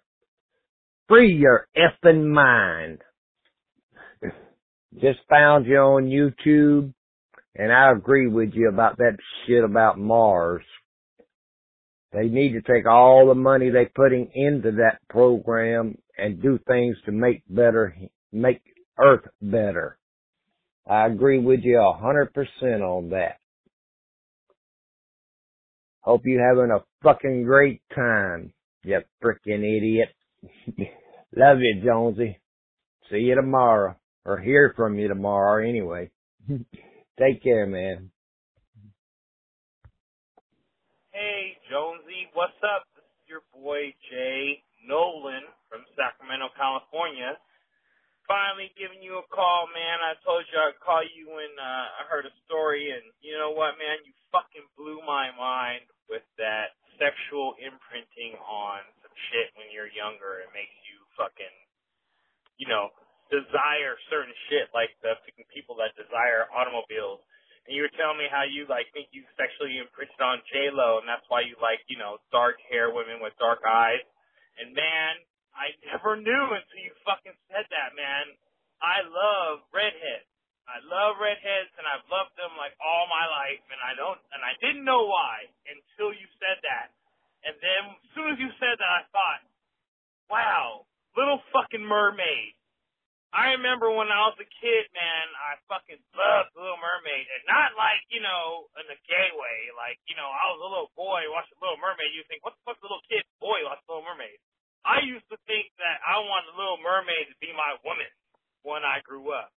Free 1.09 1.33
your 1.33 1.67
effing 1.75 2.27
mind. 2.27 2.99
Just 5.01 5.21
found 5.31 5.65
you 5.65 5.79
on 5.79 6.05
YouTube, 6.05 6.93
and 7.55 7.73
I 7.73 7.93
agree 7.93 8.27
with 8.27 8.51
you 8.53 8.69
about 8.69 8.99
that 8.99 9.17
shit 9.47 9.65
about 9.65 9.99
Mars. 9.99 10.65
They 12.13 12.27
need 12.29 12.53
to 12.53 12.61
take 12.61 12.87
all 12.87 13.29
the 13.29 13.35
money 13.35 13.71
they're 13.71 13.91
putting 13.95 14.31
into 14.35 14.73
that 14.73 14.99
program 15.09 15.97
and 16.19 16.43
do 16.43 16.59
things 16.69 16.97
to 17.07 17.13
make 17.13 17.43
better, 17.49 17.97
make 18.31 18.61
Earth 18.99 19.27
better. 19.41 19.98
I 20.89 21.07
agree 21.07 21.39
with 21.39 21.61
you 21.65 21.79
a 21.79 21.93
hundred 21.93 22.33
percent 22.33 22.83
on 22.83 23.11
that. 23.11 23.39
Hope 26.01 26.23
you 26.25 26.41
having 26.41 26.71
a 26.71 26.83
fucking 27.03 27.45
great 27.45 27.83
time, 27.95 28.53
you 28.85 29.01
frickin' 29.23 29.77
idiot. 29.77 30.09
Love 31.37 31.59
you, 31.61 31.83
Jonesy. 31.85 32.39
See 33.11 33.19
you 33.19 33.35
tomorrow. 33.35 33.97
Or 34.25 34.39
hear 34.39 34.73
from 34.77 34.99
you 34.99 35.09
tomorrow 35.09 35.67
anyway. 35.67 36.11
Take 37.19 37.43
care, 37.43 37.67
man. 37.67 38.11
Hey, 41.11 41.59
Jonesy, 41.71 42.29
what's 42.33 42.57
up? 42.63 42.85
This 42.97 43.05
is 43.05 43.29
your 43.29 43.43
boy 43.53 43.93
Jay 44.11 44.63
Nolan 44.87 45.45
from 45.69 45.81
Sacramento, 45.97 46.49
California 46.57 47.37
finally 48.29 48.71
giving 48.77 49.01
you 49.01 49.19
a 49.19 49.27
call, 49.33 49.67
man. 49.73 49.99
I 50.05 50.15
told 50.23 50.45
you 50.53 50.57
I'd 50.61 50.79
call 50.85 51.03
you 51.03 51.33
when 51.33 51.53
uh, 51.57 51.87
I 51.99 52.03
heard 52.07 52.29
a 52.29 52.35
story, 52.45 52.93
and 52.93 53.03
you 53.25 53.35
know 53.35 53.51
what, 53.57 53.81
man? 53.81 54.05
You 54.05 54.13
fucking 54.31 54.69
blew 54.77 55.01
my 55.03 55.33
mind 55.35 55.89
with 56.07 56.23
that 56.37 56.77
sexual 57.01 57.57
imprinting 57.57 58.37
on 58.45 58.85
some 59.01 59.15
shit 59.33 59.51
when 59.57 59.73
you're 59.73 59.91
younger. 59.91 60.45
It 60.45 60.53
makes 60.53 60.77
you 60.87 61.01
fucking, 61.17 61.57
you 62.61 62.69
know, 62.69 62.93
desire 63.33 63.97
certain 64.13 64.37
shit, 64.53 64.69
like 64.77 64.93
the 65.01 65.17
fucking 65.25 65.49
people 65.49 65.81
that 65.81 65.97
desire 65.97 66.49
automobiles. 66.53 67.25
And 67.65 67.77
you 67.77 67.85
were 67.85 67.93
telling 67.97 68.21
me 68.21 68.29
how 68.29 68.49
you 68.49 68.65
like 68.69 68.89
think 68.93 69.13
you 69.13 69.25
sexually 69.37 69.81
imprinted 69.81 70.21
on 70.21 70.45
J 70.53 70.69
Lo, 70.73 71.01
and 71.01 71.09
that's 71.09 71.25
why 71.33 71.45
you 71.45 71.57
like, 71.61 71.81
you 71.89 71.97
know, 71.97 72.21
dark 72.33 72.61
hair 72.69 72.93
women 72.93 73.25
with 73.25 73.37
dark 73.41 73.65
eyes. 73.65 74.05
And 74.61 74.75
man, 74.75 75.21
I 75.59 75.75
never 75.91 76.15
knew 76.15 76.45
until 76.55 76.81
you 76.81 76.95
fucking 77.03 77.35
said 77.51 77.67
that, 77.75 77.99
man. 77.99 78.39
I 78.79 79.03
love 79.03 79.67
redheads. 79.75 80.31
I 80.71 80.79
love 80.87 81.19
redheads 81.19 81.73
and 81.81 81.85
I've 81.89 82.07
loved 82.07 82.37
them 82.39 82.55
like 82.55 82.77
all 82.79 83.11
my 83.11 83.27
life 83.27 83.65
and 83.73 83.81
I 83.83 83.97
don't 83.99 84.21
and 84.37 84.45
I 84.45 84.55
didn't 84.63 84.87
know 84.87 85.09
why 85.11 85.51
until 85.67 86.15
you 86.15 86.29
said 86.39 86.61
that. 86.63 86.95
And 87.43 87.57
then 87.59 87.83
as 87.99 88.09
soon 88.15 88.29
as 88.31 88.39
you 88.39 88.53
said 88.61 88.77
that 88.79 88.93
I 88.93 89.03
thought, 89.11 89.43
Wow, 90.29 90.85
little 91.17 91.41
fucking 91.57 91.81
mermaid. 91.81 92.53
I 93.33 93.53
remember 93.57 93.93
when 93.93 94.09
I 94.09 94.29
was 94.29 94.41
a 94.41 94.49
kid, 94.49 94.85
man, 94.93 95.27
I 95.37 95.61
fucking 95.69 96.01
loved 96.17 96.53
Little 96.57 96.81
Mermaid, 96.81 97.29
and 97.29 97.45
not 97.45 97.77
like 97.77 98.01
you 98.09 98.25
know 98.25 98.73
in 98.81 98.89
a 98.89 98.99
gay 99.05 99.29
way. 99.37 99.59
Like 99.77 100.01
you 100.09 100.17
know, 100.17 100.29
I 100.29 100.49
was 100.53 100.61
a 100.61 100.69
little 100.69 100.93
boy 100.97 101.29
watching 101.29 101.61
Little 101.61 101.81
Mermaid. 101.81 102.17
You 102.17 102.25
think, 102.25 102.41
what 102.41 102.57
the 102.57 102.63
fuck's 102.65 102.81
a 102.81 102.89
little 102.89 103.05
kid 103.05 103.25
boy 103.37 103.61
watching 103.69 103.85
Little 103.85 104.09
Mermaid? 104.09 104.41
I 104.87 105.03
used 105.05 105.27
to 105.31 105.39
think 105.47 105.71
that 105.79 105.99
I 106.03 106.19
wanted 106.23 106.55
Little 106.55 106.81
Mermaid 106.83 107.31
to 107.31 107.37
be 107.43 107.51
my 107.55 107.77
woman 107.83 108.11
when 108.63 108.83
I 108.83 109.03
grew 109.03 109.31
up. 109.35 109.51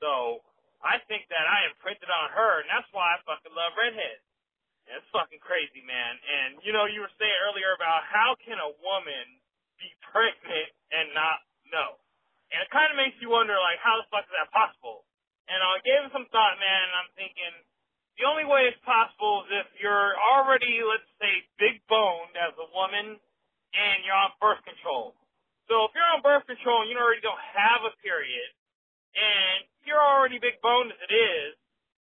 So 0.00 0.42
I 0.80 0.98
think 1.10 1.28
that 1.28 1.44
I 1.44 1.68
imprinted 1.68 2.08
on 2.08 2.32
her, 2.32 2.64
and 2.64 2.68
that's 2.70 2.88
why 2.90 3.14
I 3.14 3.22
fucking 3.28 3.52
love 3.52 3.76
redheads. 3.76 4.24
It's 4.90 5.06
fucking 5.14 5.38
crazy, 5.44 5.84
man. 5.86 6.18
And 6.18 6.58
you 6.66 6.74
know, 6.74 6.90
you 6.90 7.04
were 7.04 7.14
saying 7.20 7.38
earlier 7.46 7.76
about 7.78 8.02
how 8.10 8.34
can 8.42 8.58
a 8.58 8.74
woman 8.82 9.26
be 9.78 9.90
pregnant 10.10 10.70
and 10.90 11.14
not 11.14 11.40
know? 11.70 11.96
And 12.50 12.58
it 12.58 12.70
kind 12.74 12.90
of 12.90 12.98
makes 12.98 13.14
you 13.22 13.30
wonder, 13.30 13.54
like, 13.54 13.78
how 13.78 13.94
the 13.96 14.06
fuck 14.10 14.26
is 14.26 14.34
that 14.34 14.50
possible? 14.50 15.06
And 15.46 15.58
I 15.62 15.78
gave 15.86 16.02
it 16.02 16.10
some 16.10 16.26
thought, 16.34 16.58
man, 16.58 16.80
and 16.90 16.94
I'm 16.98 17.10
thinking 17.14 17.54
the 18.18 18.26
only 18.26 18.44
way 18.44 18.66
it's 18.66 18.82
possible 18.82 19.46
is 19.46 19.64
if 19.64 19.70
you're 19.78 20.18
already, 20.18 20.82
let's 20.82 21.06
say, 21.22 21.46
big 21.56 21.78
boned 21.86 22.34
as 22.34 22.52
a 22.58 22.68
woman 22.74 23.22
and 23.74 24.02
you're 24.02 24.18
on 24.18 24.34
birth 24.42 24.62
control. 24.66 25.14
So 25.70 25.86
if 25.86 25.94
you're 25.94 26.10
on 26.10 26.22
birth 26.22 26.46
control 26.50 26.82
and 26.82 26.90
you 26.90 26.98
already 26.98 27.22
don't 27.22 27.38
have 27.54 27.86
a 27.86 27.94
period, 28.02 28.50
and 29.14 29.66
you're 29.86 30.02
already 30.02 30.42
big 30.42 30.58
boned 30.62 30.90
as 30.90 31.00
it 31.06 31.14
is, 31.14 31.54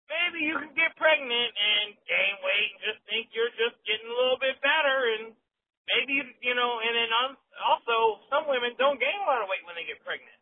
maybe 0.06 0.46
you 0.46 0.56
can 0.56 0.72
get 0.78 0.94
pregnant 0.94 1.50
and 1.52 1.98
gain 2.06 2.34
weight 2.42 2.70
and 2.78 2.82
just 2.86 3.00
think 3.10 3.34
you're 3.34 3.52
just 3.58 3.76
getting 3.82 4.06
a 4.06 4.16
little 4.16 4.38
bit 4.38 4.56
better, 4.62 4.98
and 5.18 5.34
maybe 5.90 6.22
you 6.42 6.54
know, 6.54 6.78
and 6.78 6.94
then 6.94 7.10
also 7.62 8.22
some 8.30 8.46
women 8.46 8.78
don't 8.78 9.02
gain 9.02 9.18
a 9.20 9.26
lot 9.26 9.42
of 9.42 9.50
weight 9.50 9.66
when 9.66 9.74
they 9.74 9.86
get 9.86 9.98
pregnant. 10.06 10.38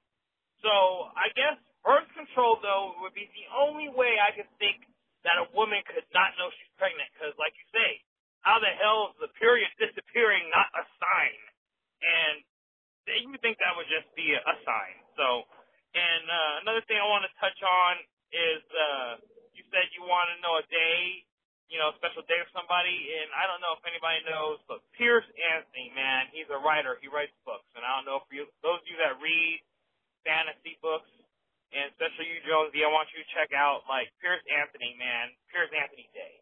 So 0.61 1.09
I 1.17 1.33
guess 1.33 1.57
birth 1.81 2.09
control 2.13 2.61
though 2.61 3.01
would 3.01 3.17
be 3.17 3.29
the 3.33 3.49
only 3.57 3.89
way 3.89 4.21
I 4.21 4.37
could 4.37 4.49
think 4.61 4.85
that 5.25 5.41
a 5.41 5.49
woman 5.57 5.83
could 5.89 6.07
not 6.13 6.37
know 6.39 6.53
she's 6.53 6.73
pregnant, 6.79 7.09
because 7.17 7.33
like 7.41 7.57
you 7.57 7.67
say, 7.73 8.05
how 8.47 8.63
the 8.63 8.71
hell 8.79 9.11
is 9.11 9.19
the 9.19 9.33
period 9.43 9.67
disappearing 9.75 10.47
not 10.55 10.71
a 10.79 10.85
sign? 11.03 11.41
And 11.99 12.37
you 13.07 13.31
would 13.35 13.43
think 13.43 13.59
that 13.59 13.75
would 13.75 13.91
just 13.91 14.07
be 14.15 14.35
a, 14.35 14.41
a 14.43 14.55
sign. 14.63 14.95
So, 15.19 15.47
and 15.95 16.25
uh, 16.27 16.55
another 16.67 16.83
thing 16.87 16.99
I 16.99 17.07
want 17.07 17.27
to 17.27 17.33
touch 17.43 17.59
on 17.63 17.95
is 18.31 18.63
uh, 18.71 19.11
you 19.55 19.63
said 19.71 19.91
you 19.95 20.07
want 20.07 20.31
to 20.35 20.37
know 20.43 20.59
a 20.59 20.67
day, 20.67 21.27
you 21.71 21.79
for 22.45 22.53
somebody, 22.53 22.93
and 22.93 23.29
I 23.33 23.49
don't 23.49 23.63
know 23.65 23.73
if 23.79 23.83
anybody 23.87 24.21
knows, 24.29 24.61
but 24.69 24.85
Piers 24.99 25.25
Anthony, 25.55 25.93
man, 25.97 26.29
he's 26.35 26.49
a 26.53 26.61
writer. 26.61 27.01
He 27.01 27.09
writes 27.09 27.33
books, 27.49 27.67
and 27.73 27.87
I 27.87 27.91
don't 27.97 28.05
know 28.05 28.21
if 28.21 28.29
you, 28.29 28.45
those 28.61 28.83
of 28.83 28.89
you 28.89 28.99
that 29.01 29.17
read 29.23 29.63
fantasy 30.27 30.77
books, 30.85 31.09
and 31.73 31.89
especially 31.95 32.29
you, 32.31 32.43
Jonesy, 32.45 32.85
I 32.85 32.91
want 32.93 33.09
you 33.15 33.23
to 33.23 33.29
check 33.33 33.55
out 33.57 33.87
like 33.89 34.13
Piers 34.21 34.43
Anthony, 34.51 34.95
man, 35.01 35.33
Piers 35.49 35.73
Anthony 35.73 36.11
Day 36.13 36.37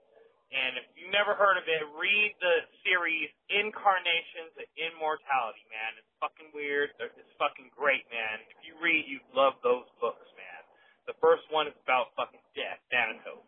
and 0.54 0.78
if 0.78 0.86
you 0.94 1.10
never 1.10 1.34
heard 1.34 1.58
of 1.58 1.66
it, 1.66 1.82
read 1.98 2.30
the 2.38 2.62
series 2.86 3.26
Incarnations 3.50 4.54
of 4.54 4.66
Immortality, 4.78 5.66
man. 5.66 5.98
It's 5.98 6.14
fucking 6.22 6.54
weird. 6.54 6.94
It's 7.02 7.34
fucking 7.42 7.74
great, 7.74 8.06
man. 8.14 8.38
If 8.54 8.62
you 8.62 8.78
read, 8.78 9.02
you 9.10 9.18
love 9.34 9.58
those 9.66 9.90
books, 9.98 10.22
man. 10.38 10.62
The 11.10 11.18
first 11.18 11.42
one 11.50 11.66
is 11.66 11.74
about 11.82 12.14
fucking 12.14 12.42
death, 12.54 12.78
Thanatos. 12.86 13.42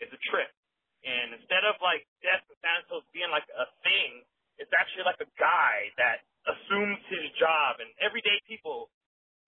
It's 0.00 0.12
a 0.12 0.22
trip. 0.32 0.48
And 1.04 1.36
instead 1.36 1.62
of 1.68 1.76
like 1.84 2.06
death 2.24 2.42
and 2.48 2.58
Thanatos 2.64 3.04
being 3.12 3.30
like 3.30 3.46
a 3.52 3.66
thing, 3.84 4.24
it's 4.56 4.72
actually 4.72 5.04
like 5.04 5.20
a 5.20 5.30
guy 5.36 5.92
that 6.00 6.24
assumes 6.48 7.02
his 7.10 7.26
job 7.36 7.82
and 7.82 7.90
everyday 8.00 8.38
people 8.48 8.88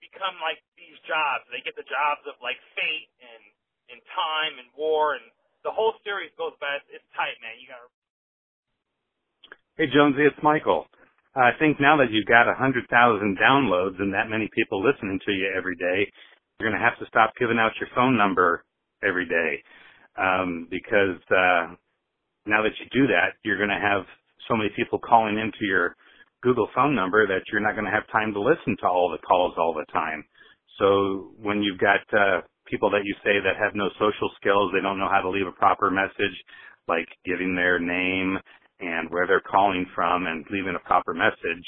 become 0.03 0.37
like 0.43 0.61
these 0.77 0.99
jobs. 1.09 1.47
They 1.49 1.65
get 1.65 1.75
the 1.79 1.87
jobs 1.87 2.23
of 2.29 2.39
like 2.45 2.59
fate 2.77 3.11
and 3.23 3.43
and 3.89 3.99
time 4.13 4.61
and 4.61 4.69
war 4.77 5.17
and 5.17 5.25
the 5.65 5.73
whole 5.73 5.97
series 6.05 6.31
goes 6.37 6.55
by. 6.61 6.79
It's 6.93 7.07
tight, 7.17 7.35
man. 7.41 7.57
You 7.59 7.73
got. 7.73 7.83
Hey 9.81 9.89
Jonesy, 9.91 10.27
it's 10.27 10.43
Michael. 10.43 10.87
I 11.35 11.55
think 11.59 11.79
now 11.79 11.97
that 12.03 12.11
you've 12.11 12.27
got 12.27 12.51
a 12.51 12.55
hundred 12.55 12.87
thousand 12.91 13.39
downloads 13.39 13.99
and 14.03 14.13
that 14.13 14.29
many 14.29 14.51
people 14.55 14.83
listening 14.83 15.21
to 15.25 15.33
you 15.33 15.51
every 15.55 15.77
day, 15.77 16.11
you're 16.59 16.69
going 16.69 16.79
to 16.79 16.83
have 16.83 16.99
to 16.99 17.07
stop 17.07 17.35
giving 17.39 17.59
out 17.59 17.79
your 17.79 17.89
phone 17.95 18.19
number 18.19 18.65
every 19.07 19.27
day 19.27 19.63
um, 20.19 20.69
because 20.71 21.21
uh, 21.31 21.75
now 22.47 22.63
that 22.63 22.73
you 22.81 22.87
do 22.93 23.07
that, 23.09 23.37
you're 23.45 23.59
going 23.59 23.71
to 23.75 23.81
have 23.81 24.05
so 24.49 24.57
many 24.57 24.71
people 24.77 24.99
calling 24.99 25.39
into 25.39 25.63
your 25.67 25.97
Google 26.43 26.69
phone 26.75 26.95
number 26.95 27.27
that 27.27 27.43
you're 27.53 27.61
not 27.61 27.75
going 27.75 27.85
to 27.85 27.93
have 27.93 28.09
time 28.11 28.33
to 28.33 28.41
listen 28.41 28.77
to 28.81 28.87
all 28.89 29.11
the 29.11 29.25
calls 29.27 29.55
all 29.59 29.75
the 29.75 29.87
time. 29.93 30.25
So 30.79 31.33
when 31.39 31.63
you've 31.63 31.79
got 31.79 32.01
uh, 32.17 32.41
people 32.67 32.91
that 32.91 33.05
you 33.05 33.15
say 33.25 33.41
that 33.45 33.61
have 33.61 33.75
no 33.75 33.91
social 33.99 34.31
skills, 34.41 34.73
they 34.73 34.81
don't 34.81 34.99
know 34.99 35.11
how 35.11 35.21
to 35.21 35.31
leave 35.31 35.47
a 35.47 35.53
proper 35.53 35.91
message, 35.91 36.37
like 36.89 37.09
giving 37.27 37.55
their 37.55 37.79
name 37.79 38.39
and 38.81 39.11
where 39.11 39.27
they're 39.27 39.45
calling 39.45 39.85
from 39.95 40.27
and 40.27 40.47
leaving 40.51 40.77
a 40.77 40.89
proper 40.89 41.13
message, 41.13 41.67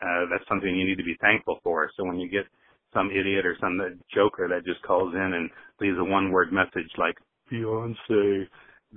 uh, 0.00 0.26
that's 0.30 0.48
something 0.48 0.74
you 0.74 0.86
need 0.86 0.98
to 0.98 1.04
be 1.04 1.16
thankful 1.20 1.58
for. 1.62 1.90
So 1.96 2.04
when 2.04 2.18
you 2.18 2.30
get 2.30 2.46
some 2.94 3.10
idiot 3.10 3.44
or 3.44 3.56
some 3.60 3.78
joker 4.14 4.48
that 4.48 4.64
just 4.64 4.82
calls 4.82 5.14
in 5.14 5.34
and 5.34 5.50
leaves 5.80 5.98
a 5.98 6.04
one 6.04 6.30
word 6.30 6.52
message 6.52 6.90
like 6.98 7.16
Beyonce, 7.52 8.46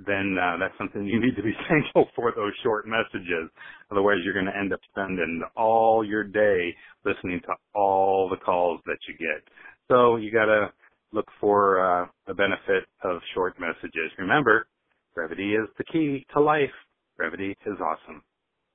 then 0.06 0.36
uh, 0.40 0.56
that's 0.60 0.76
something 0.78 1.06
you 1.06 1.20
need 1.20 1.36
to 1.36 1.42
be 1.42 1.54
thankful 1.68 2.08
for 2.16 2.32
those 2.36 2.52
short 2.62 2.86
messages. 2.86 3.50
Otherwise, 3.90 4.18
you're 4.24 4.34
going 4.34 4.46
to 4.46 4.56
end 4.58 4.72
up 4.72 4.80
spending 4.90 5.42
all 5.56 6.04
your 6.04 6.24
day 6.24 6.74
listening 7.04 7.40
to 7.46 7.54
all 7.74 8.28
the 8.30 8.36
calls 8.36 8.80
that 8.86 8.98
you 9.08 9.14
get. 9.18 9.42
So 9.88 10.16
you 10.16 10.32
got 10.32 10.46
to 10.46 10.72
look 11.12 11.26
for 11.40 11.80
uh, 11.80 12.06
the 12.26 12.34
benefit 12.34 12.84
of 13.04 13.20
short 13.34 13.54
messages. 13.60 14.10
Remember, 14.18 14.66
brevity 15.14 15.54
is 15.54 15.68
the 15.78 15.84
key 15.84 16.26
to 16.34 16.40
life. 16.40 16.70
Brevity 17.16 17.56
is 17.66 17.76
awesome, 17.80 18.22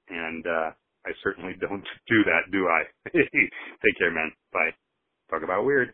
and 0.10 0.46
uh, 0.48 0.72
I 1.06 1.12
certainly 1.24 1.54
don't 1.62 1.86
do 2.08 2.24
that, 2.26 2.52
do 2.52 2.68
I? 2.68 2.84
Take 3.14 3.98
care, 4.00 4.12
man. 4.12 4.32
Bye. 4.54 4.72
Talk 5.30 5.44
about 5.44 5.66
weird. 5.66 5.94